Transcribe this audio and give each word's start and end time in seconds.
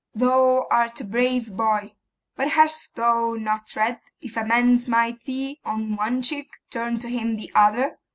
'Thou 0.15 0.65
art 0.71 0.99
a 0.99 1.03
brave 1.03 1.55
boy; 1.55 1.93
but 2.35 2.49
hast 2.49 2.95
thou 2.95 3.33
not 3.35 3.75
read, 3.75 3.99
"If 4.19 4.35
a 4.35 4.43
man 4.43 4.79
smite 4.79 5.25
thee 5.25 5.59
on 5.63 5.95
one 5.95 6.23
cheek, 6.23 6.49
turn 6.71 6.97
to 7.01 7.07
him 7.07 7.35
the 7.35 7.51
other"? 7.53 7.99